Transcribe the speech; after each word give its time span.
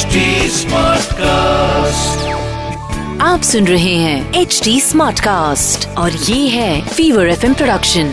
HD 0.00 0.20
Smartcast. 0.56 2.20
आप 3.22 3.42
सुन 3.42 3.66
रहे 3.66 3.94
हैं 3.94 4.40
एच 4.40 4.60
डी 4.64 4.80
स्मार्ट 4.80 5.20
कास्ट 5.20 5.86
और 5.98 6.12
ये 6.12 6.36
है 6.48 6.80
फीवर 6.88 7.28
एफ़ 7.28 7.44
प्रोडक्शन 7.46 8.12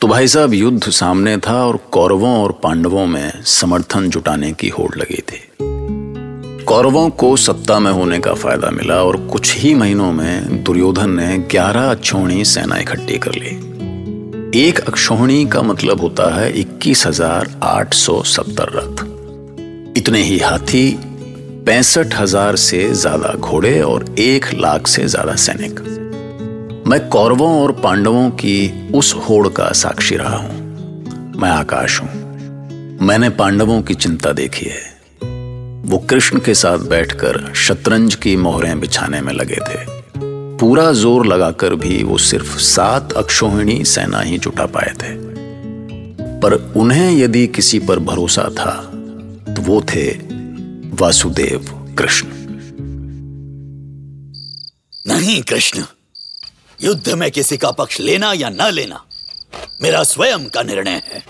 तो 0.00 0.08
भाई 0.08 0.28
साहब 0.28 0.54
युद्ध 0.54 0.90
सामने 0.90 1.36
था 1.38 1.56
और 1.64 1.76
कौरवों 1.92 2.32
और 2.42 2.52
पांडवों 2.62 3.06
में 3.06 3.42
समर्थन 3.54 4.08
जुटाने 4.10 4.52
की 4.52 4.68
होड़ 4.68 4.94
लगी 4.96 5.22
थी। 5.30 5.42
कौरवों 6.64 7.08
को 7.22 7.36
सत्ता 7.38 7.78
में 7.78 7.90
होने 7.92 8.18
का 8.18 8.34
फ़ायदा 8.36 8.70
मिला 8.70 9.02
और 9.02 9.16
कुछ 9.26 9.56
ही 9.56 9.74
महीनों 9.74 10.12
में 10.12 10.62
दुर्योधन 10.64 11.10
ने 11.10 11.36
ग्यारह 11.50 11.90
अक्षोणी 11.90 12.44
सेना 12.44 12.78
इकट्ठी 12.78 13.18
कर 13.18 13.34
ली। 13.34 13.54
एक 14.58 14.80
अक्षोणी 14.80 15.44
का 15.46 15.62
मतलब 15.62 16.00
होता 16.00 16.34
है 16.34 16.50
इक्कीस 16.60 17.06
हज़ार 17.06 17.58
आठ 17.64 17.94
सौ 17.94 18.22
सत्तर 18.28 18.78
रथ। 18.78 19.08
इतने 20.00 20.22
ही 20.22 20.38
हाथी 20.38 20.84
पैंसठ 21.66 22.14
हज़ार 22.14 22.56
से 22.56 22.78
ज़्यादा 22.94 23.32
घोड़े 23.34 23.80
और 23.80 24.04
एक 24.18 24.44
लाख 24.54 24.86
से 24.86 25.06
ज़्यादा 25.06 25.34
सैनिक। 25.36 25.80
मैं 26.86 27.00
कौरवों 27.08 27.50
और 27.62 27.72
पांडवों 27.72 28.30
की 28.30 28.90
उस 28.92 29.12
होड़ 29.28 29.48
का 29.48 29.70
साक्षी 29.72 30.16
रहा 30.16 30.36
हूँ। 30.36 31.34
मैं 31.36 31.50
आकाश 31.50 32.00
हूँ। 32.00 32.08
मैंने 33.00 33.28
पांडवों 33.28 33.80
की 33.82 33.94
चिंता 33.94 34.32
देखी 34.32 34.66
है। 34.66 34.82
वो 35.82 35.98
कृष्ण 36.10 36.38
के 36.38 36.54
साथ 36.54 36.88
बैठकर 36.88 37.52
शतरंज 37.56 38.14
की 38.14 38.36
मोहरें 38.36 38.80
बिछाने 38.80 39.20
में 39.20 39.32
लगे 39.32 39.56
थे। 39.56 39.84
पूरा 40.58 40.92
ज़ोर 40.92 41.26
लगाकर 41.26 41.74
भी 41.74 42.02
वो 42.02 42.18
सिर्फ़ 42.18 42.58
सात 42.58 43.12
अक्षोहिणी 43.12 43.84
सेना 43.84 44.20
ही 44.20 44.38
जुटा 44.38 44.66
पाए 44.66 44.94
थे। 45.02 45.14
पर 46.40 46.54
उन्हें 46.76 47.10
यदि 47.12 47.46
किसी 47.46 47.78
पर 47.78 47.98
भरोसा 47.98 48.48
था 48.50 48.89
वो 49.60 49.80
थे 49.82 50.06
वासुदेव 50.96 51.66
कृष्ण। 51.98 52.28
नहीं 55.06 55.42
कृष्ण। 55.42 55.84
युद्ध 56.82 57.08
में 57.08 57.30
किसी 57.30 57.56
का 57.56 57.70
पक्ष 57.70 58.00
लेना 58.00 58.32
या 58.32 58.50
न 58.50 58.70
लेना 58.72 59.04
मेरा 59.82 60.02
स्वयं 60.02 60.44
का 60.44 60.62
निर्णय 60.62 61.02
है। 61.06 61.24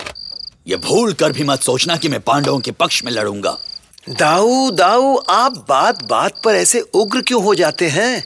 यह 0.67 0.77
भूल 0.77 1.13
कर 1.13 1.31
भी 1.31 1.43
मत 1.43 1.61
सोचना 1.61 1.95
कि 1.95 2.07
मैं 2.07 2.19
पांडवों 2.19 2.59
के 2.59 2.71
पक्ष 2.71 3.03
में 3.05 3.11
लड़ूँगा। 3.11 3.57
दाऊ 4.09 4.71
दाऊ 4.71 5.17
आप 5.17 5.65
बात 5.69 6.03
बात 6.03 6.41
पर 6.43 6.55
ऐसे 6.55 6.81
उग्र 6.81 7.21
क्यों 7.21 7.43
हो 7.43 7.55
जाते 7.55 7.89
हैं? 7.89 8.25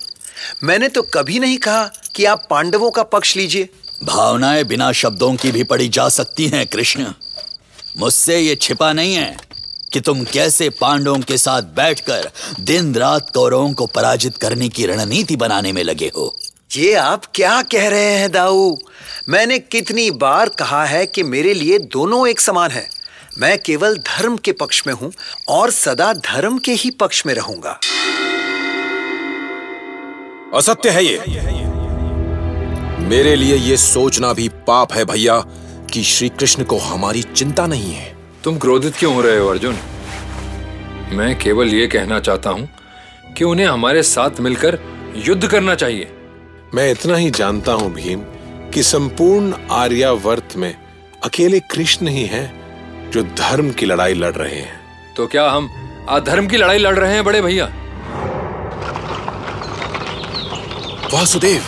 मैंने 0.64 0.90
तो 0.90 1.02
कभी 1.02 1.40
नहीं 1.40 1.58
कहा 1.58 1.86
कि 2.16 2.26
आप 2.26 2.48
पांडवों 2.50 2.92
का 2.92 3.04
पक्ष 3.04 3.38
लीजिए। 3.38 3.70
भावनाएँ 4.04 4.64
बिना 4.64 4.92
शब्दों 4.92 5.36
की 5.36 5.52
भी 5.52 5.64
पड़ी 5.64 5.90
जा 5.90 6.10
सकती 6.10 6.48
हैं 6.48 6.68
कृष्ण। 6.68 7.08
मुझसे 7.98 8.40
ये 8.40 8.56
छिपा 8.56 8.94
नहीं 8.94 9.14
है। 9.14 9.45
कि 9.96 10.02
तुम 10.02 10.24
कैसे 10.24 10.70
पांडवों 10.70 11.20
के 11.20 11.38
साथ 11.38 11.62
बैठकर 11.62 12.32
दिन 12.60 12.96
रात 12.96 13.30
कौरवों 13.30 13.74
को 13.74 13.86
पराजित 13.86 14.38
करने 14.38 14.70
की 14.70 14.86
रणनीति 14.86 15.36
बनाने 15.36 15.72
में 15.72 15.84
लगे 15.84 16.12
हो? 16.18 16.36
ये 16.78 16.94
आप 16.94 17.22
क्या 17.36 17.62
कह 17.62 17.88
रहे 17.88 18.12
हैं 18.18 18.32
दाऊ? 18.32 18.78
मैंने 19.30 19.60
कितनी 19.60 20.12
बार 20.12 20.50
कहा 20.50 20.86
है 20.86 21.06
कि 21.06 21.24
मेरे 21.24 21.54
लिए 21.54 21.80
दोनों 21.80 22.28
एक 22.28 22.40
समान 22.40 22.72
है। 22.72 22.90
मैं 23.38 23.60
केवल 23.60 23.98
धर्म 23.98 24.38
के 24.38 24.52
पक्ष 24.52 24.84
में 24.88 24.94
हूँ 24.94 25.14
और 25.48 25.72
सदा 25.72 26.14
धर्म 26.14 26.58
के 26.58 26.72
ही 26.72 26.90
पक्ष 26.90 27.26
में 27.26 27.34
रहूँगा। 27.34 27.80
असत्य 30.54 30.90
है 30.90 31.06
ये। 31.06 31.20
मेरे 33.08 33.36
लिए 33.36 33.56
ये 33.56 33.78
सोचना 33.78 34.34
भी 34.34 34.50
पाप 34.50 34.94
है 34.94 35.06
भैया 35.06 35.40
कि 35.94 36.04
श्री 36.04 36.30
कृष्ण 36.30 36.64
को 36.64 36.78
हमारी 36.78 37.22
चिंता 37.22 37.68
नहीं 37.68 37.94
है। 37.94 38.15
तुम 38.46 38.58
क्रोधित 38.58 38.96
क्यों 38.96 39.14
हो 39.14 39.22
रहे 39.22 39.38
हो 39.38 39.48
अर्जुन? 39.48 39.78
मैं 41.12 41.40
केवल 41.40 41.68
ये 41.68 41.88
कहना 41.88 42.20
चाहता 42.20 42.50
हूँ 42.50 42.70
कि 43.38 43.44
उन्हें 43.44 43.66
हमारे 43.66 44.04
साथ 44.04 44.30
मिलकर 44.40 44.80
युद्ध 45.16 45.48
करना 45.48 45.76
चाहिए। 45.76 46.12
मैं 46.74 46.92
इतना 46.92 47.16
ही 47.16 47.32
जानता 47.32 47.72
हूँ 47.72 47.94
भीम 47.94 48.22
कि 48.72 48.84
संपूर्ण 48.84 49.54
आर्यावर्त 49.72 50.56
में 50.58 50.76
अकेले 51.24 51.60
कृष्ण 51.60 52.08
ही 52.08 52.26
हैं 52.26 52.46
जो 53.12 53.24
धर्म 53.24 53.72
की 53.72 53.86
लड़ाई 53.86 54.14
लड़ 54.14 54.34
रहे 54.34 54.56
हैं। 54.56 54.80
तो 55.18 55.28
क्या 55.28 55.50
हम 55.50 55.70
अधर्म 56.10 56.48
की 56.48 56.58
लड़ाई 56.58 56.78
लड़ 56.78 57.00
रहे 57.00 57.14
हैं 57.14 57.24
बड़े 57.24 57.42
भैया? 57.42 57.66
वासुदेव! 61.14 61.62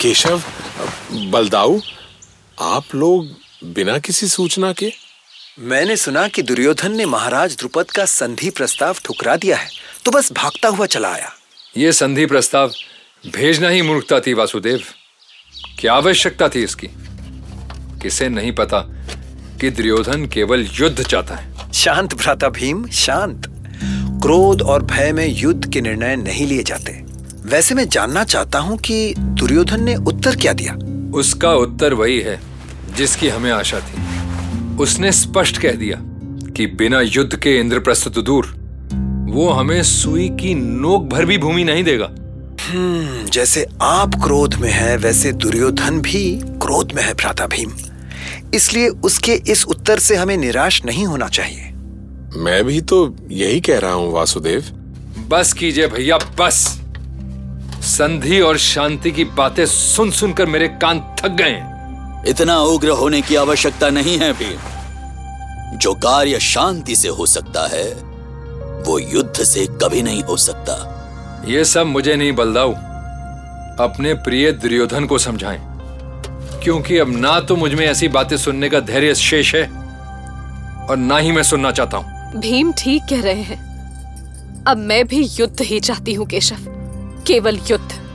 केशव 0.00 0.42
बलदाऊ 1.12 1.80
आप 2.60 2.94
लोग 2.94 3.26
बिना 3.74 3.98
किसी 3.98 4.26
सूचना 4.28 4.72
के? 4.72 4.90
मैंने 5.58 5.96
सुना 5.96 6.26
कि 6.28 6.42
दुर्योधन 6.42 6.92
ने 6.92 7.04
महाराज 7.04 7.56
द्रुपद 7.56 7.90
का 7.90 8.04
संधि 8.04 8.50
प्रस्ताव 8.50 8.96
ठुकरा 9.04 9.36
दिया 9.36 9.56
है 9.56 9.68
तो 10.04 10.10
बस 10.10 10.32
भागता 10.32 10.68
हुआ 10.68 10.86
चला 10.86 11.12
आया। 11.12 11.30
ये 11.76 11.92
संधि 11.92 12.26
प्रस्ताव 12.26 12.72
भेजना 13.26 13.68
ही 13.68 13.82
मूर्खता 13.82 14.18
थी 14.20 14.34
वासुदेव। 14.34 14.82
क्या 15.78 15.92
आवश्यकता 15.92 16.48
थी 16.48 16.62
इसकी? 16.62 16.88
किसे 18.02 18.28
नहीं 18.28 18.52
पता 18.52 18.80
कि 19.60 19.70
दुर्योधन 19.70 20.26
केवल 20.26 20.66
युद्ध 20.72 21.02
चाहता 21.02 21.34
है। 21.34 21.72
शांत 21.72 22.14
भ्राता 22.14 22.48
भीम 22.48 22.86
शांत। 22.88 23.46
क्रोध 24.22 24.62
और 24.62 24.82
भय 24.82 25.12
में 25.12 25.26
युद्ध 25.28 25.72
के 25.72 25.80
निर्णय 25.80 26.16
नहीं 26.16 26.46
लिए 26.46 26.62
जाते। 26.62 26.92
वैसे 27.48 27.74
मैं 27.74 27.88
जानना 27.88 28.24
चाहता 28.24 28.58
हूँ 28.58 28.78
कि 28.78 29.14
दुर्योधन 29.18 29.82
ने 29.82 29.96
उत्तर 29.96 30.36
क्या 30.36 30.52
दिया? 30.52 30.78
उसका 31.14 31.54
उत्तर 31.54 31.94
वही 31.94 32.20
है। 32.20 32.49
जिसकी 33.00 33.28
हमें 33.28 33.50
आशा 33.50 33.80
थी। 33.80 34.76
उसने 34.76 35.12
स्पष्ट 35.12 35.58
कह 35.58 35.72
दिया 35.72 35.96
कि 36.52 36.66
बिना 36.66 37.00
युद्ध 37.00 37.36
के 37.36 37.58
इंद्रप्रस्थ 37.58 38.08
तो 38.08 38.22
दूर। 38.22 38.46
वो 39.30 39.50
हमें 39.50 39.82
सुई 39.82 40.28
की 40.28 40.54
नोक 40.54 41.04
भर 41.04 41.24
भी 41.24 41.38
भूमि 41.38 41.64
नहीं 41.64 41.84
देगा। 41.84 42.10
हम्म, 42.60 43.30
जैसे 43.30 43.66
आप 43.82 44.14
क्रोध 44.14 44.54
में 44.54 44.70
है 44.70 44.96
वैसे 44.96 45.32
दुर्योधन 45.32 46.00
भी 46.00 46.40
क्रोध 46.44 46.92
में 46.92 47.02
है 47.02 47.14
भ्राता 47.14 47.46
भीम। 47.46 47.70
इसलिए 48.54 48.88
उसके 48.88 49.32
इस 49.32 49.64
उत्तर 49.64 49.98
से 49.98 50.16
हमें 50.16 50.36
निराश 50.36 50.84
नहीं 50.84 51.06
होना 51.06 51.28
चाहिए। 51.28 51.72
मैं 52.36 52.64
भी 52.64 52.80
तो 52.80 53.16
यही 53.30 53.60
कह 53.60 53.78
रहा 53.78 53.92
हूँ 53.92 54.12
वासुदेव। 54.12 54.64
बस 55.28 55.52
कीजिए 55.52 55.86
भैया 55.86 56.18
बस। 56.38 56.80
संधि 57.82 58.40
और 58.40 58.58
शांति 58.58 59.10
की 59.10 59.24
बातें 59.24 59.66
सुन 59.66 60.10
सुनकर 60.10 60.46
मेरे 60.46 60.68
कान 60.68 61.00
थक 61.20 61.28
गए 61.28 61.50
हैं। 61.50 61.69
इतना 62.28 62.58
उग्र 62.62 62.88
होने 62.88 63.20
की 63.22 63.34
आवश्यकता 63.34 63.88
नहीं 63.90 64.18
है 64.18 64.32
भी 64.32 64.56
जो 65.78 65.94
कार्य 65.94 66.38
शांति 66.40 66.96
से 66.96 67.08
हो 67.08 67.26
सकता 67.26 67.66
है 67.66 67.84
वो 68.86 68.98
युद्ध 68.98 69.42
से 69.42 69.66
कभी 69.82 70.02
नहीं 70.02 70.22
हो 70.22 70.36
सकता। 70.36 70.74
ये 71.48 71.64
सब 71.64 71.86
मुझे 71.86 72.16
नहीं 72.16 72.32
बलदाऊ। 72.32 72.72
अपने 73.84 74.14
प्रिय 74.14 74.52
दुर्योधन 74.52 75.06
को 75.06 75.18
समझाएँ। 75.18 75.60
क्योंकि 76.62 76.98
अब 76.98 77.16
ना 77.16 77.40
तो 77.40 77.56
मुझमें 77.56 77.86
ऐसी 77.86 78.08
बातें 78.08 78.36
सुनने 78.36 78.68
का 78.68 78.80
धैर्य 78.80 79.14
शेष 79.14 79.54
है 79.54 79.62
और 80.86 80.96
ना 80.96 81.18
ही 81.18 81.32
मैं 81.32 81.42
सुनना 81.42 81.70
चाहता 81.70 81.96
हूँ। 81.96 82.40
भीम 82.40 82.72
ठीक 82.72 83.02
कह 83.10 83.22
रहे 83.22 83.42
हैं। 83.42 84.64
अब 84.64 84.76
मैं 84.76 85.06
भी 85.06 85.22
युद्ध 85.24 85.60
ही 85.60 85.80
चाहती 85.80 86.14
हूँ 86.14 86.26
केशव। 86.26 86.56
केवल 87.26 87.60
युद्ध। 87.70 88.09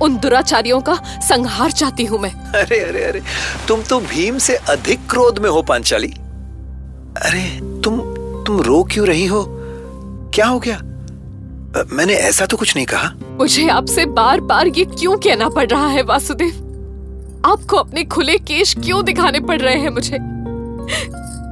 उन 0.00 0.16
दुराचारियों 0.18 0.80
का 0.80 0.94
संहार 1.28 1.70
चाहती 1.70 2.04
हूँ 2.04 2.18
मैं। 2.18 2.32
अरे 2.32 2.78
अरे 2.78 3.04
अरे 3.04 3.22
तुम 3.68 3.82
तो 3.82 4.00
भीम 4.00 4.38
से 4.38 4.56
अधिक 4.56 5.00
क्रोध 5.10 5.38
में 5.38 5.50
हो 5.50 5.62
पांचाली। 5.62 6.12
अरे 7.26 7.44
तुम 7.84 8.00
तुम 8.46 8.60
रो 8.60 8.82
क्यों 8.82 9.06
रही 9.06 9.26
हो? 9.26 9.44
क्या 10.34 10.46
हो 10.46 10.58
गया? 10.58 10.78
मैंने 11.92 12.14
ऐसा 12.14 12.46
तो 12.46 12.56
कुछ 12.56 12.76
नहीं 12.76 12.86
कहा। 12.86 13.12
मुझे 13.38 13.68
आपसे 13.68 14.04
बार 14.06 14.40
बार 14.40 14.66
ये 14.68 14.84
क्यों 14.84 15.16
कहना 15.18 15.48
पड़ 15.48 15.66
रहा 15.68 15.86
है 15.86 16.02
वासुदेव? 16.02 16.68
आपको 17.46 17.76
अपने 17.76 18.04
खुले 18.04 18.38
केश 18.38 18.74
क्यों 18.74 19.04
दिखाने 19.04 19.40
पड़ 19.40 19.60
रहे 19.60 19.78
हैं 19.78 19.90
मुझे? 19.90 20.18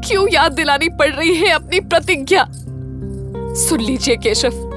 क्यों 0.08 0.26
याद 0.32 0.52
दिलानी 0.52 0.88
पड़ 0.88 1.10
रही 1.10 1.34
है 1.34 1.48
अपनी 1.48 1.80
प्रतिज्ञा? 1.80 2.46
सुन 3.68 3.80
लीजिए 3.80 4.16
केशव। 4.16 4.69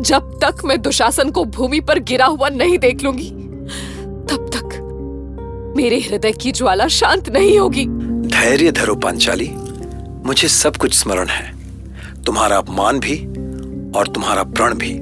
जब 0.00 0.38
तक 0.44 0.64
मैं 0.64 0.82
दुशासन 0.82 1.30
को 1.30 1.44
भूमि 1.44 1.80
पर 1.80 1.98
गिरा 1.98 2.26
हुआ 2.26 2.48
नहीं 2.48 2.78
देख 2.78 3.02
लूँगी 3.02 3.30
तब 4.30 4.50
तक 4.54 5.74
मेरे 5.76 6.00
हृदय 6.00 6.32
की 6.32 6.52
ज्वाला 6.52 6.88
शांत 6.88 7.28
नहीं 7.28 7.58
होगी। 7.58 7.86
धैर्य 8.28 8.72
धरो 8.72 8.94
पांचाली 8.94 9.50
मुझे 10.24 10.48
सब 10.48 10.76
कुछ 10.76 10.94
स्मरण 10.94 11.26
है। 11.26 11.54
तुम्हारा 12.22 12.56
अपमान 12.56 13.00
भी 13.00 13.18
और 13.98 14.08
तुम्हारा 14.08 14.42
प्रण 14.42 14.74
भी। 14.74 14.98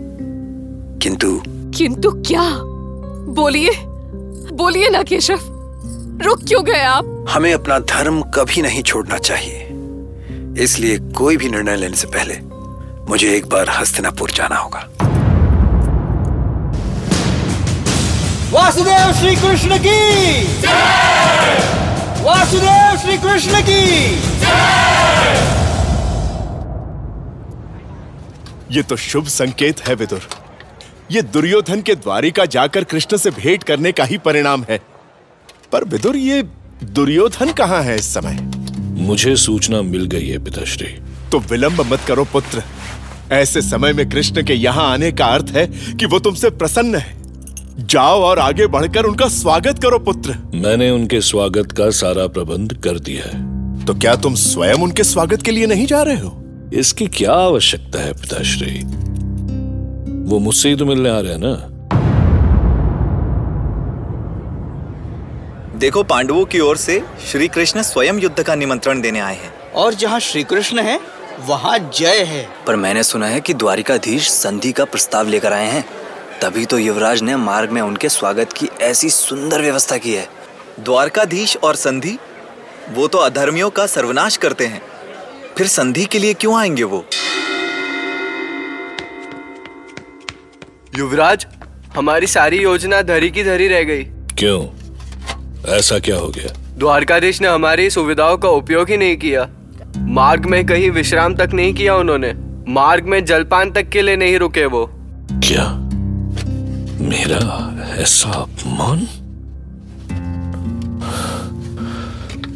किंतु 1.02 1.42
किंतु 1.48 2.10
क्या? 2.10 2.50
बोलिए 3.34 3.70
बोलिए 4.52 4.90
ना 4.90 5.02
केशव 5.02 5.38
रुक 6.22 6.44
क्यों 6.44 6.64
गए 6.64 6.80
आप? 6.80 7.26
हमें 7.30 7.54
अपना 7.54 7.78
धर्म 7.78 8.22
कभी 8.22 8.62
नहीं 8.62 8.82
छोड़ना 8.82 9.18
चाहिए। 9.18 9.68
इसलिए 10.62 10.98
कोई 10.98 11.36
भी 11.36 11.48
निर्णय 11.48 11.76
लेने 11.76 11.96
से 11.96 12.06
पहले 12.06 12.34
मुझे 13.08 13.36
एक 13.36 13.46
बार 13.46 13.70
हस्तिनापुर 13.70 14.30
जाना 14.30 14.56
होगा। 14.56 14.88
वासुदेव 18.50 19.12
श्री 19.12 19.36
कृष्ण 19.36 19.78
की। 19.78 20.42
वासुदेव 22.24 22.96
श्री 22.96 23.18
कृष्ण 23.18 23.62
की। 23.62 24.14
ये 28.76 28.82
तो 28.82 28.96
शुभ 28.96 29.26
संकेत 29.26 29.80
है 29.88 29.94
विदुर। 29.94 30.28
ये 31.10 31.22
दुर्योधन 31.22 31.82
के 31.82 31.94
द्वारिका 31.94 32.44
जाकर 32.44 32.84
कृष्ण 32.84 33.16
से 33.16 33.30
भेंट 33.30 33.62
करने 33.62 33.92
का 33.92 34.04
ही 34.04 34.18
परिणाम 34.18 34.64
है। 34.70 34.80
पर 35.72 35.84
विदुर 35.84 36.16
ये 36.16 36.42
दुर्योधन 36.84 37.52
कहाँ 37.52 37.82
है 37.82 37.96
इस 37.96 38.14
समय? 38.14 38.38
मुझे 38.78 39.36
सूचना 39.36 39.82
मिल 39.82 40.06
गई 40.06 40.28
है 40.28 40.44
पिताश्री। 40.44 41.00
तो 41.34 41.38
विलंब 41.40 41.80
मत 41.80 42.00
करो 42.08 42.24
पुत्र। 42.24 42.62
ऐसे 43.32 43.60
समय 43.62 43.92
में 43.92 44.08
कृष्ण 44.10 44.42
के 44.42 44.54
यहाँ 44.54 44.92
आने 44.92 45.12
का 45.12 45.26
अर्थ 45.26 45.46
है 45.50 45.66
कि 45.94 46.06
वो 46.06 46.18
तुमसे 46.18 46.50
प्रसन्न 46.50 46.94
है। 46.94 47.16
जाओ 47.80 48.20
और 48.20 48.38
आगे 48.38 48.66
बढ़कर 48.66 49.04
उनका 49.04 49.28
स्वागत 49.28 49.78
करो 49.82 49.98
पुत्र। 49.98 50.36
मैंने 50.54 50.90
उनके 50.90 51.20
स्वागत 51.20 51.72
का 51.72 51.90
सारा 51.90 52.26
प्रबंध 52.26 52.74
कर 52.74 52.98
दिया 52.98 53.24
है। 53.24 53.84
तो 53.84 53.94
क्या 53.94 54.14
तुम 54.16 54.34
स्वयं 54.34 54.74
उनके 54.74 55.04
स्वागत 55.04 55.42
के 55.42 55.50
लिए 55.50 55.66
नहीं 55.66 55.86
जा 55.86 56.02
रहे 56.02 56.16
हो? 56.16 56.44
इसकी 56.74 57.06
क्या 57.06 57.32
आवश्यकता 57.32 58.02
है 58.02 58.12
पिताश्री? 58.12 58.78
वो 60.30 60.38
मुझसे 60.38 60.68
ही 60.68 60.76
तो 60.76 60.86
मिलने 60.86 61.10
आ 61.10 61.18
रहे 61.20 61.32
हैं 61.32 61.40
ना? 61.40 61.54
देखो 65.78 66.02
पांडवों 66.02 66.44
की 66.44 66.60
ओर 66.60 66.76
से 66.76 67.02
श्री 67.32 67.48
कृष्ण 67.48 67.82
स्वयं 67.82 68.20
युद्ध 68.20 68.42
का 68.42 68.54
निमंत्रण 68.54 69.00
देने 69.00 69.20
आए 69.20 69.34
हैं। 69.34 69.52
और 69.72 69.94
जहाँ 69.94 70.20
श्री 70.20 70.42
कृष्ण 70.42 70.78
है 70.78 71.13
वहाँ 71.40 71.90
जय 71.94 72.18
है। 72.18 72.48
पर 72.66 72.76
मैंने 72.76 73.02
सुना 73.02 73.26
है 73.26 73.40
कि 73.40 73.54
द्वारिकाधीश 73.54 74.30
संधि 74.30 74.72
का 74.72 74.84
प्रस्ताव 74.84 75.28
लेकर 75.28 75.52
आए 75.52 75.66
हैं। 75.66 75.84
तभी 76.42 76.64
तो 76.64 76.78
युवराज 76.78 77.22
ने 77.22 77.36
मार्ग 77.36 77.70
में 77.70 77.82
उनके 77.82 78.08
स्वागत 78.08 78.52
की 78.52 78.68
ऐसी 78.80 79.10
सुंदर 79.10 79.60
व्यवस्था 79.60 79.96
की 79.96 80.14
है। 80.14 80.28
द्वारकाधीश 80.80 81.56
और 81.56 81.76
संधि? 81.76 82.18
वो 82.90 83.08
तो 83.08 83.18
अधर्मियों 83.18 83.70
का 83.70 83.86
सर्वनाश 83.86 84.36
करते 84.36 84.66
हैं। 84.66 84.82
फिर 85.58 85.66
संधि 85.66 86.04
के 86.04 86.18
लिए 86.18 86.34
क्यों 86.34 86.58
आएँगे 86.58 86.82
वो? 86.82 87.04
युवराज 90.98 91.46
हमारी 91.96 92.26
सारी 92.26 92.58
योजना 92.58 93.02
धरी 93.02 93.30
की 93.30 93.44
धरी 93.44 93.68
रह 93.68 93.82
गई। 93.82 94.04
क्यों? 94.38 94.68
ऐसा 95.78 95.98
क्या 95.98 96.16
हो 96.16 96.28
गया? 96.28 96.52
द्वारकाधीश 96.78 97.40
ने 97.40 97.48
हमारी 97.48 97.90
सुविधाओं 97.90 98.38
का 98.38 98.48
उपयोग 98.48 98.90
ही 98.90 98.96
नहीं 98.96 99.16
किया। 99.16 99.48
मार्ग 100.14 100.46
में 100.46 100.66
कहीं 100.66 100.90
विश्राम 100.90 101.34
तक 101.34 101.50
नहीं 101.54 101.74
किया 101.74 101.96
उन्होंने। 101.96 102.34
मार्ग 102.68 103.04
में 103.04 103.24
जलपान 103.24 103.70
तक 103.70 103.88
के 103.88 104.02
लिए 104.02 104.16
नहीं 104.16 104.38
रुके 104.38 104.64
वो। 104.64 104.90
क्या 105.32 105.74
मेरा 107.00 107.76
ऐसा 107.98 108.30
अपमान? 108.30 109.08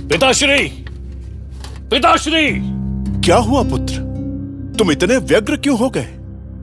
पिताश्री! 0.09 0.69
पिताश्री! 1.91 2.51
क्या 3.21 3.37
हुआ 3.37 3.63
पुत्र? 3.63 3.95
तुम 4.79 4.93
इतने 4.93 5.17
व्यग्र 5.17 5.57
क्यों 5.57 5.79
हो 5.79 5.91
गए? 5.91 6.09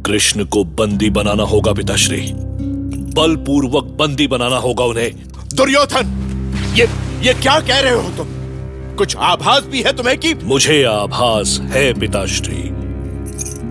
कृष्ण 0.05 0.45
को 0.45 0.63
बंदी 0.63 1.09
बनाना 1.09 1.43
होगा 1.43 1.73
पिताश्री। 1.73 2.33
बलपूर्वक 3.13 3.83
बंदी 3.83 4.27
बनाना 4.27 4.57
होगा 4.57 4.83
उन्हें। 4.83 5.11
दुर्योधन! 5.55 6.21
ये 6.75 6.89
ये 7.27 7.33
क्या 7.33 7.59
कह 7.59 7.79
रहे 7.79 7.93
हो 7.93 8.09
तुम? 8.09 8.27
कुछ 8.95 9.15
आभास 9.15 9.63
भी 9.63 9.81
है 9.81 9.93
तुम्हें 9.93 10.17
कि? 10.17 10.33
मुझे 10.33 10.83
आभास 10.83 11.59
है 11.63 11.93
पिताश्री। 11.93 12.69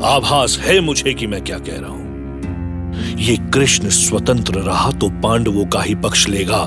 आभास 0.05 0.59
है 0.59 0.81
मुझे 0.81 1.15
कि 1.15 1.27
मैं 1.27 1.45
क्या 1.45 1.59
कह 1.59 1.79
रहा 1.79 1.91
हूँ। 1.91 2.03
ये 3.19 3.37
कृष्ण 3.55 3.89
स्वतंत्र 3.89 4.55
रहा 4.55 4.91
तो 4.91 5.09
पांडवों 5.09 5.67
का 5.67 5.83
ही 5.83 5.95
पक्ष 5.95 6.29
लेगा। 6.29 6.67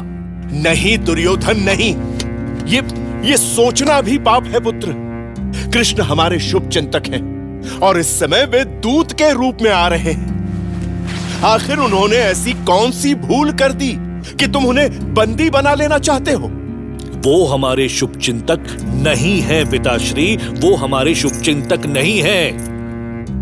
नहीं 0.53 0.97
दुर्योधन 0.97 1.59
नहीं। 1.59 1.95
ये 2.65 2.81
ये 3.29 3.37
सोचना 3.37 4.01
भी 4.01 4.17
पाप 4.17 4.45
है 4.45 4.59
पुत्र। 4.59 4.93
कृष्ण 5.73 6.01
हमारे 6.01 6.39
शुभ 6.39 6.69
चिंतक 6.69 7.03
हैं 7.07 7.79
और 7.79 7.99
इस 7.99 8.19
समय 8.19 8.45
वे 8.45 8.65
दूत 8.65 9.11
के 9.11 9.33
रूप 9.33 9.57
में 9.61 9.71
आ 9.71 9.87
रहे 9.87 10.11
हैं। 10.11 11.41
आखिर 11.43 11.77
उन्होंने 11.77 12.15
ऐसी 12.15 12.53
कौन 12.53 12.91
सी 12.91 13.15
भूल 13.15 13.51
कर 13.51 13.71
दी 13.71 13.93
कि 14.35 14.47
तुम 14.47 14.65
उन्हें 14.65 15.13
बंदी 15.13 15.49
बना 15.49 15.73
लेना 15.73 15.97
चाहते 15.97 16.31
हो? 16.31 16.56
वो 17.27 17.45
हमारे 17.45 17.89
शुभ 17.89 18.17
चिंतक 18.17 18.59
नहीं 18.81 19.41
है, 19.41 19.71
पिताश्री। 19.71 20.35
वो 20.35 20.75
हमारे 20.75 21.15
शुभ 21.15 21.31
चिंतक 21.31 21.85
नहीं 21.85 22.21
है। 22.23 22.51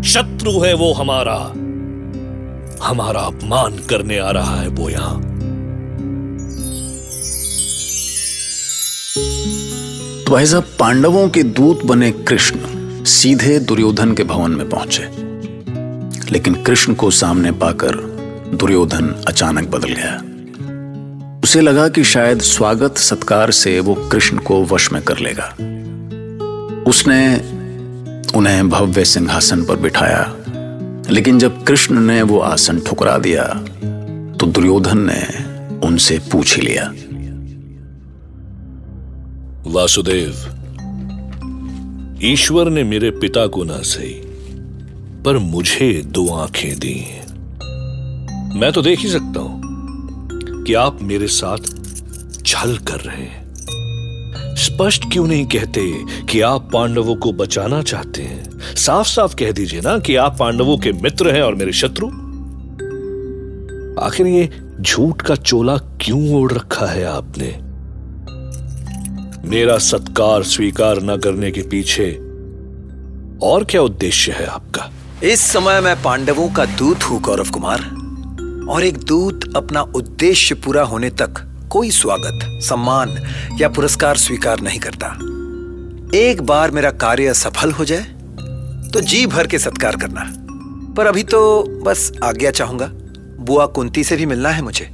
शत्रु 0.02 0.50
है 0.50 0.74
वो 0.74 0.92
हमारा। 0.92 1.52
हमारा 2.86 3.20
अपमान 3.20 3.76
करने 3.76 4.18
आ 4.18 4.30
रहा 4.30 4.60
है 4.60 4.68
वो 4.68 4.90
यहाँ। 4.90 5.20
तो 10.24 10.46
साहब, 10.46 10.64
पांडवों 10.78 11.28
के 11.28 11.42
दूत 11.42 11.82
बने 11.84 12.12
कृष्ण 12.12 12.58
सीधे 13.04 13.58
दुर्योधन 13.58 14.14
के 14.14 14.24
भवन 14.24 14.50
में 14.50 14.68
पहुँचे। 14.68 15.02
लेकिन 16.32 16.54
कृष्ण 16.54 16.94
को 16.94 17.10
सामने 17.10 17.52
पाकर 17.52 17.90
दुर्योधन 18.54 19.24
अचानक 19.28 19.68
बदल 19.68 19.92
गया। 19.92 20.22
उसे 21.44 21.60
लगा 21.60 21.88
कि 21.88 22.02
शायद 22.04 22.40
स्वागत, 22.40 22.96
सत्कार 22.98 23.50
से 23.50 23.78
वो 23.80 23.94
कृष्ण 24.12 24.38
को 24.38 24.62
वश 24.64 24.90
में 24.92 25.02
कर 25.02 25.18
लेगा। 25.18 25.44
उसने 26.90 27.36
उन्हें 28.38 28.68
भव्य 28.68 29.04
सिंहासन 29.04 29.64
पर 29.64 29.76
बिठाया, 29.76 30.22
लेकिन 31.10 31.38
जब 31.38 31.62
कृष्ण 31.64 32.00
ने 32.00 32.20
वो 32.22 32.38
आसन 32.40 32.80
ठुकरा 32.80 33.16
दिया 33.18 33.44
तो 34.38 34.46
दुर्योधन 34.46 34.98
ने 35.10 35.22
उनसे 35.86 36.18
पूछ 36.32 36.56
ही 36.56 36.62
लिया। 36.62 36.92
वासुदेव, 39.72 40.34
ईश्वर 42.24 42.70
ने 42.70 42.84
मेरे 42.84 43.10
पिता 43.10 43.46
को 43.46 43.64
ना 43.64 43.78
सही, 43.84 44.14
पर 45.24 45.38
मुझे 45.38 45.92
दो 46.06 46.28
आँखें 46.34 46.78
दी 46.78 46.96
मैं 48.58 48.72
तो 48.72 48.82
देख 48.82 49.00
ही 49.00 49.08
सकता 49.08 49.40
हूँ। 49.40 49.65
कि 50.66 50.74
आप 50.74 51.02
मेरे 51.02 51.26
साथ 51.26 51.58
छल 52.46 52.76
कर 52.76 53.00
रहे 53.00 53.22
हैं। 53.22 53.46
स्पष्ट 54.54 55.12
क्यों 55.12 55.26
नहीं 55.26 55.46
कहते 55.46 56.04
कि 56.24 56.40
आप 56.40 56.70
पांडवों 56.72 57.16
को 57.16 57.32
बचाना 57.32 57.82
चाहते 57.82 58.22
हैं? 58.22 58.58
साफ़ 58.60 59.06
साफ़ 59.06 59.36
कह 59.36 59.52
दीजिए 59.52 59.80
ना 59.80 59.98
कि 59.98 60.16
आप 60.16 60.36
पांडवों 60.38 60.78
के 60.78 60.92
मित्र 60.92 61.34
हैं 61.34 61.42
और 61.42 61.54
मेरे 61.54 61.72
शत्रु। 61.72 62.06
आखिर 64.04 64.26
ये 64.26 64.48
झूठ 64.80 65.22
का 65.22 65.34
चोला 65.34 65.76
क्यों 65.76 66.34
ओढ़ 66.34 66.52
रखा 66.52 66.86
है 66.86 67.04
आपने? 67.04 67.48
मेरा 69.48 69.78
सत्कार 69.78 70.42
स्वीकार 70.42 71.02
न 71.02 71.16
करने 71.16 71.50
के 71.50 71.62
पीछे 71.62 72.12
और 73.42 73.64
क्या 73.64 73.82
उद्देश्य 73.82 74.32
है 74.32 74.46
आपका? 74.46 74.90
इस 75.22 75.40
समय 75.40 75.80
मैं 75.80 76.02
पांडवों 76.02 76.48
का 76.48 76.64
दूत 76.64 77.02
हूँ, 77.02 77.20
गौरव 77.20 77.50
कुमार। 77.50 78.05
और 78.68 78.84
एक 78.84 78.96
दूत 78.98 79.44
अपना 79.56 79.80
उद्देश्य 79.96 80.54
पूरा 80.56 80.82
होने 80.84 81.10
तक 81.12 81.42
कोई 81.72 81.90
स्वागत, 81.90 82.40
सम्मान 82.64 83.10
या 83.60 83.68
पुरस्कार 83.68 84.16
स्वीकार 84.16 84.60
नहीं 84.60 84.80
करता। 84.80 85.06
एक 86.18 86.40
बार 86.42 86.70
मेरा 86.70 86.90
कार्य 86.96 87.34
सफल 87.34 87.72
हो 87.72 87.84
जाए 87.84 88.04
तो 88.92 89.00
जी 89.02 89.24
भर 89.26 89.46
के 89.46 89.58
सत्कार 89.58 89.96
करना। 89.96 90.24
पर 90.96 91.06
अभी 91.06 91.22
तो 91.24 91.40
बस 91.84 92.10
आज्ञा 92.24 92.50
चाहूँगा, 92.50 92.90
बुआ 93.40 93.66
कुंती 93.68 94.04
से 94.04 94.16
भी 94.16 94.26
मिलना 94.26 94.50
है 94.50 94.62
मुझे। 94.62 94.84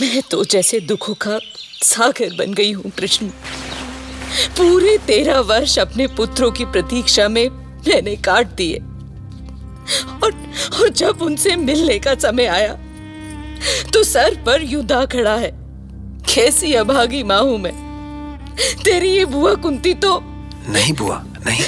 मैं 0.00 0.22
तो 0.30 0.44
जैसे 0.44 0.80
दुखों 0.80 1.14
का 1.22 1.38
सागर 1.82 2.36
बन 2.36 2.54
गई 2.54 2.72
हूँ, 2.72 2.90
कृष्ण। 2.90 3.30
पूरे 4.48 4.96
तेरह 4.98 5.40
वर्ष 5.40 5.78
अपने 5.78 6.06
पुत्रों 6.06 6.50
की 6.52 6.64
प्रतीक्षा 6.64 7.28
में 7.28 7.48
मैंने 7.88 8.16
काट 8.16 8.46
दिए। 8.46 8.78
और, 10.24 10.32
और 10.80 10.88
जब 10.88 11.22
उनसे 11.22 11.56
मिलने 11.56 11.98
का 11.98 12.14
समय 12.14 12.46
आया 12.46 12.72
तो 13.92 14.02
सर 14.04 14.42
पर 14.46 14.62
युद्धा 14.62 15.04
खड़ा 15.06 15.34
है। 15.36 15.50
कैसी 16.34 16.72
अभागी 16.74 17.22
माँ 17.22 17.40
हूँ 17.40 17.58
मैं। 17.58 17.72
तेरी 18.84 19.08
ये 19.08 19.24
बुआ 19.24 19.54
कुंती 19.54 19.94
तो 19.94 20.18
नहीं 20.68 20.92
बुआ 20.92 21.22
नहीं। 21.46 21.64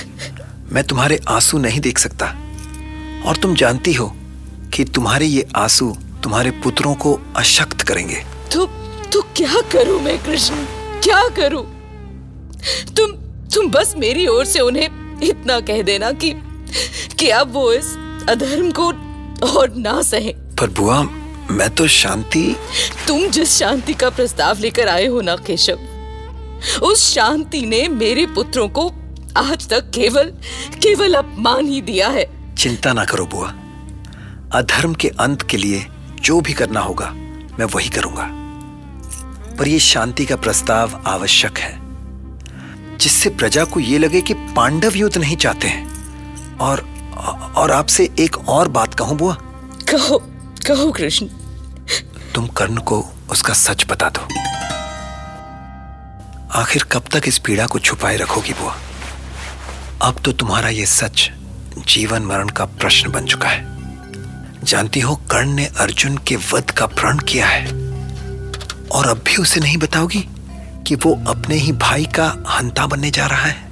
मैं 0.73 0.85
तुम्हारे 0.85 1.21
आँसू 1.29 1.59
नहीं 1.59 1.81
देख 1.81 1.99
सकता। 1.99 2.27
और 3.27 3.37
तुम 3.37 3.55
जानती 3.55 3.93
हो 3.93 4.13
कि 4.75 4.85
तुम्हारे 4.85 5.27
ये 5.27 5.47
आँसू 5.57 5.97
तुम्हारे 6.23 6.51
पुत्रों 6.51 6.95
को 6.95 7.21
अशक्त 7.37 7.83
करेंगे। 7.83 8.25
तो 8.53 8.67
तो 9.13 9.23
क्या 9.23 9.61
करूँ 9.73 10.01
मैं 10.01 10.19
कृष्ण? 10.25 10.55
क्या 11.03 11.29
करूँ? 11.29 11.74
तुम 12.97 13.13
तुम 13.55 13.71
बस 13.71 13.95
मेरी 13.99 14.27
ओर 14.27 14.45
से 14.45 14.61
उन्हें 14.61 15.21
इतना 15.23 15.61
कह 15.61 15.83
देना 15.83 16.11
कि 16.13 16.31
कि 17.19 17.29
अब 17.29 17.53
वो 17.53 17.73
इस 17.73 17.97
अधर्म 18.29 18.71
को 18.71 18.87
और 19.49 19.75
ना 19.77 20.03
सहे। 20.03 20.33
पर 20.61 20.71
बुआ 20.71 21.03
मैं 21.51 21.69
तो 21.71 21.87
शांति 21.87 22.57
तुम 23.09 23.27
जिस 23.27 23.59
शांति 23.59 23.95
का 23.95 24.11
प्रस्ताव 24.11 24.59
लेकर 24.59 24.89
आए 24.89 25.07
हो 25.07 25.21
ना 25.21 25.37
केशव 25.37 25.79
उस 26.83 27.13
शांति 27.15 27.61
ने 27.67 27.89
मेरे 27.89 28.27
पुत्रों 28.27 28.69
को 28.69 28.89
आज 29.37 29.69
तक 29.69 29.91
केवल 29.91 30.31
केवल 30.83 31.15
अपमान 31.15 31.67
ही 31.67 31.81
दिया 31.81 32.09
है। 32.09 32.55
चिंता 32.55 32.93
ना 32.93 33.05
करो 33.05 33.27
बुआ। 33.27 33.49
अधर्म 34.53 34.95
के 34.95 35.09
अंत 35.09 35.43
के 35.43 35.57
लिए 35.57 35.87
जो 36.21 36.41
भी 36.41 36.53
करना 36.53 36.81
होगा 36.81 37.11
मैं 37.59 37.65
वही 37.65 37.89
करूँगा। 37.89 38.29
पर 39.59 39.69
यह 39.69 39.79
शांति 39.79 40.27
का 40.27 40.37
प्रस्ताव 40.37 41.03
आवश्यक 41.07 41.59
है। 41.59 41.84
जिससे 43.01 43.31
प्रजा 43.31 43.65
को 43.65 43.81
यह 43.81 43.99
लगे 43.99 44.21
कि 44.21 44.35
पांडव 44.35 44.97
युद्ध 44.97 45.19
नहीं 45.19 45.37
चाहते 45.37 45.69
हैं। 45.69 46.57
और 46.59 46.95
और 47.57 47.71
आपसे 47.71 48.09
एक 48.21 48.49
और 48.49 48.69
बात 48.69 48.95
कहूँ 48.95 49.17
बुआ? 49.19 49.35
कहो 49.91 50.19
कहो 50.67 50.93
कृष्ण। 50.93 51.27
तुम 52.35 52.47
कर्ण 52.47 52.77
को 52.77 53.05
उसका 53.31 53.55
सच 53.55 53.87
बता 53.89 54.09
दो। 54.09 54.21
आखिर 56.53 56.83
कब 56.83 57.05
तक 57.13 57.23
इस 57.27 57.39
पीड़ा 57.39 57.67
को 57.67 57.79
छुपाए 57.79 58.17
रखोगी 58.17 58.53
बुआ? 58.53 58.77
अब 60.03 60.21
तो 60.25 60.33
तुम्हारा 60.33 60.69
यह 60.69 60.85
सच 60.85 61.31
जीवन 61.89 62.23
मरण 62.23 62.49
का 62.49 62.65
प्रश्न 62.65 63.11
बन 63.13 63.25
चुका 63.25 63.49
है। 63.49 63.75
जानती 64.65 65.01
हो 65.01 65.15
कर्ण 65.31 65.49
ने 65.49 65.67
अर्जुन 65.67 66.17
के 66.19 66.37
वध 66.37 66.71
का 66.71 66.87
प्रण 66.87 67.19
किया 67.19 67.47
है। 67.47 67.67
और 68.93 69.09
अब 69.09 69.23
भी 69.27 69.37
उसे 69.37 69.61
नहीं 69.61 69.77
बताओगी? 69.77 70.29
कि 70.87 70.95
वो 70.95 71.25
अपने 71.27 71.55
ही 71.55 71.73
भाई 71.73 72.05
का 72.05 72.45
हंता 72.49 72.87
बनने 72.87 73.11
जा 73.11 73.27
रहा 73.27 73.47
है। 73.47 73.71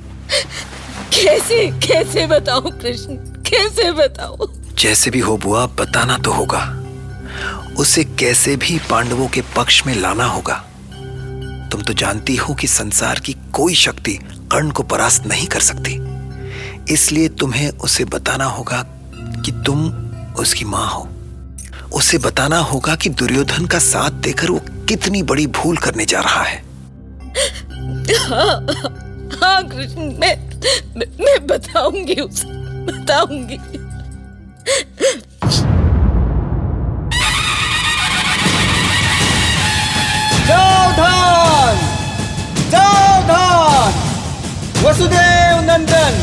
कैसे 1.13 1.67
कैसे 1.87 2.27
बताऊँ 2.27 2.71
कृष्ण? 2.71 3.15
कैसे 3.47 3.93
बताऊँ? 3.93 4.53
जैसे 4.79 5.11
भी 5.11 5.21
हो 5.21 5.37
बुआ 5.37 5.67
बताना 5.67 6.19
तो 6.19 6.33
होगा। 6.33 6.79
उसे 7.79 8.05
कैसे 8.05 8.57
भी 8.57 8.79
पांडवों 8.91 9.29
के 9.29 9.43
पक्ष 9.57 9.87
में 9.87 9.95
लाना 9.95 10.25
होगा। 10.25 10.55
तुम 11.73 11.83
तो 11.83 11.93
जानती 11.93 12.37
हो 12.37 12.55
कि 12.55 12.67
संसार 12.67 13.21
की 13.21 13.37
कोई 13.53 13.75
शक्ति 13.75 14.13
कर्ण 14.53 14.71
को 14.71 14.83
परास्त 14.83 15.27
नहीं 15.27 15.47
कर 15.47 15.61
सकती। 15.61 15.99
इसलिए 16.95 17.29
तुम्हें 17.29 17.71
उसे 17.71 18.05
बताना 18.05 18.45
होगा 18.45 18.83
कि 19.17 19.53
तुम 19.67 19.89
उसकी 20.33 20.65
माँ 20.65 20.89
हो। 20.89 21.09
उसे 21.93 22.19
बताना 22.19 22.59
होगा 22.59 22.97
कि 22.97 23.09
दुर्योधन 23.09 23.67
का 23.67 23.79
साथ 23.79 24.11
देकर 24.11 24.51
वो 24.51 24.61
कितनी 24.89 25.23
बड़ी 25.23 25.47
भूल 25.47 25.77
करने 25.77 26.05
जा 26.05 26.21
रहा 26.21 26.43
है। 26.43 26.72
हाँ, 28.29 28.67
हाँ 29.41 29.63
कृष्ण 29.69 30.01
मैं, 30.19 30.37
मैं 30.97 31.07
मैं 31.25 31.47
बताऊँगी 31.47 32.15
उसे 32.15 32.47
बताऊँगी। 32.85 33.59
सावधान 42.71 43.93
वसुदेव 44.85 45.61
नंदन 45.61 46.15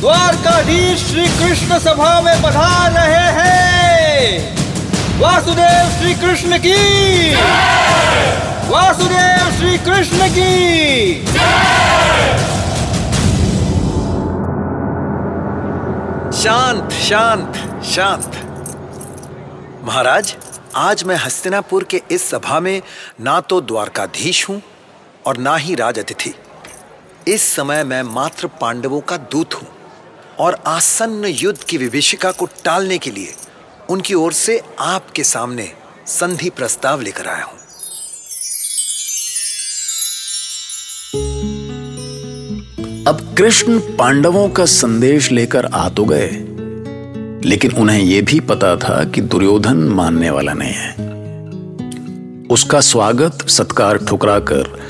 द्वारकाधीश 0.00 0.98
श्री 0.98 1.26
कृष्ण 1.26 1.78
सभा 1.78 2.20
में 2.20 2.42
पधार 2.42 2.92
रहे 2.92 3.28
हैं। 3.38 4.56
वासुदेव 5.20 5.90
श्री 5.90 6.14
कृष्ण 6.14 6.58
की। 6.58 6.76
वासुदेव 8.76 9.50
श्री 9.58 9.76
कृष्ण 9.84 10.26
की। 10.30 11.24
शांत 16.40 16.92
शांत 17.04 17.56
शांत। 17.86 18.36
महाराज, 19.84 20.34
आज 20.76 21.04
मैं 21.04 21.16
हस्तिनापुर 21.16 21.84
के 21.90 22.02
इस 22.10 22.28
सभा 22.30 22.60
में 22.60 22.82
ना 23.20 23.40
तो 23.40 23.60
द्वारकाधीश 23.62 24.48
हूँ 24.48 24.60
और 25.26 25.36
ना 25.38 25.56
ही 25.56 25.74
राज 25.74 25.98
अतिथि 25.98 26.34
इस 27.28 27.50
समय 27.54 27.84
मैं 27.84 28.02
मात्र 28.12 28.46
पांडवों 28.60 29.00
का 29.00 29.16
दूत 29.32 29.54
हूँ 29.54 29.68
और 30.38 30.62
आसन्न 30.66 31.34
युद्ध 31.34 31.58
की 31.62 31.76
विभीषिका 31.78 32.32
को 32.32 32.48
टालने 32.64 32.98
के 32.98 33.10
लिए 33.10 33.34
उनकी 33.90 34.14
ओर 34.14 34.32
से 34.34 34.62
आपके 34.78 35.24
सामने 35.24 35.72
संधि 36.12 36.50
प्रस्ताव 36.50 37.00
लेकर 37.00 37.28
आया 37.28 37.44
हूँ। 37.44 37.58
अब 43.06 43.34
कृष्ण 43.38 43.78
पांडवों 43.78 44.48
का 44.48 44.64
संदेश 44.64 45.32
लेकर 45.32 45.66
आ 45.66 45.88
तो 45.88 46.04
गए। 46.04 46.30
लेकिन 47.48 47.70
उन्हें 47.70 48.02
यह 48.02 48.22
भी 48.22 48.40
पता 48.40 48.76
था 48.76 49.04
कि 49.04 49.20
दुर्योधन 49.20 49.76
मानने 49.76 50.30
वाला 50.30 50.52
नहीं 50.52 50.72
है। 50.72 50.90
उसका 52.46 52.80
स्वागत 52.80 53.48
सत्कार 53.48 53.96
ठुकरा 53.96 54.38
कर 54.38 54.80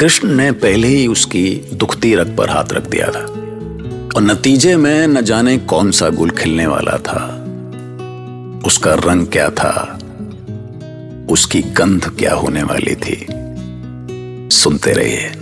कृष्ण 0.00 0.28
ने 0.28 0.52
पहले 0.52 0.88
ही 0.88 1.06
उसकी 1.06 1.70
दुखती 1.74 2.14
रग 2.14 2.36
पर 2.36 2.50
हाथ 2.50 2.64
रख 2.72 2.88
दिया 2.88 3.06
था। 3.06 3.26
और 4.16 4.22
नतीजे 4.22 4.76
में 4.76 5.06
न 5.06 5.20
जाने 5.20 5.58
कौन 5.58 5.90
सा 5.90 6.08
गुल 6.08 6.30
खिलने 6.30 6.66
वाला 6.66 6.98
था। 6.98 7.46
उसका 8.66 8.94
रंग 8.94 9.26
क्या 9.26 9.50
था? 9.50 9.98
उसकी 11.30 11.62
गंध 11.62 12.04
क्या 12.04 12.34
होने 12.34 12.62
वाली 12.62 12.94
थी? 12.94 13.26
सुनते 14.56 14.92
रहिए 14.92 15.32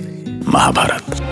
महाभारत। 0.48 1.31